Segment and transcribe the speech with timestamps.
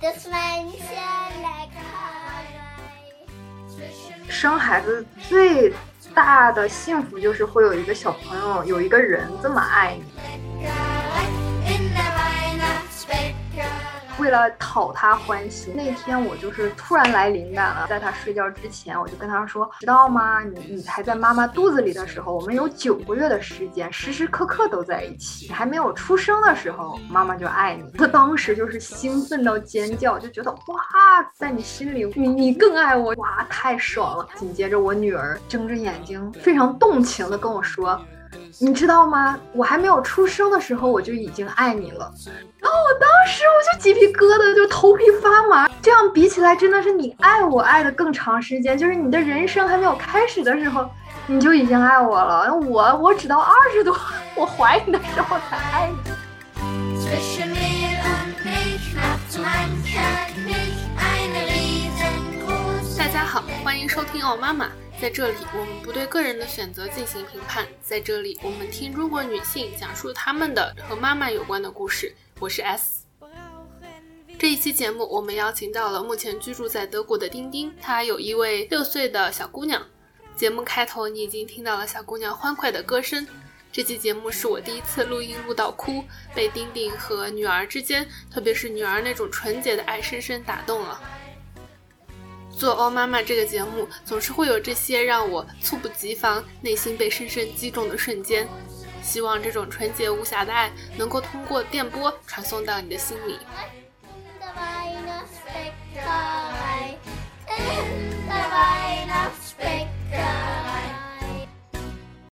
[4.28, 5.72] 生孩子最
[6.14, 10.04] 大的幸福就是会有一个小朋友，有一个人这么爱你。
[14.20, 20.42] 为了讨他欢心，那天我就是突然来灵感了，在他睡觉之前，我就跟他说：“知道吗？
[20.42, 25.46] 你你还在妈妈肚子里的时候，我们有九个月的时间，时时刻刻都在一起。
[25.46, 30.58] 你还没有出生的时候，妈妈就爱你。”他当时就是兴奋到尖叫，就觉得哇，
[31.34, 34.28] 在你心里，你你更爱我，哇，太爽了。
[34.36, 37.98] 紧接着，我女儿睁着眼睛，非常动情的跟我说。
[38.60, 39.38] 你知道吗？
[39.54, 42.12] 我还没有出生的时候，我就已经爱你了。
[42.70, 45.68] 然后我当时我就鸡皮疙瘩，就头皮发麻。
[45.82, 48.78] 这样比起来，真的是你爱我爱的更长时间。
[48.78, 50.88] 就是你的人生还没有开始的时候，
[51.26, 52.54] 你就已经爱我了。
[52.54, 53.98] 我我只到二十多，
[54.36, 55.98] 我怀你的时候才爱你。
[62.96, 64.68] 大家好，欢迎收听哦妈妈。
[65.00, 67.66] 在这里，我们不对个人的选择进行评判。
[67.80, 72.14] 在这里，我们听中国女性讲述她们的和妈妈有关的故事。
[72.38, 73.06] 我是 S。
[74.38, 79.82] 这一期节目，我们邀请到了目前居住在德国的丁丁，她有一位六岁的小姑娘。
[80.36, 83.26] 节目开头，你已经听到了小姑娘欢快的歌声。
[83.72, 91.00] 这期节目是我第一次录音录到哭，被丁丁和女儿之间，特别是女儿那种纯洁的爱深深打动了。
[92.56, 98.46] 做《哦妈妈》这个节目，总是会有这些让我猝不及防、内心被深深击中的瞬间。
[99.02, 103.38] 希望这种纯洁无瑕的爱，能够通过电波传送到你的心里。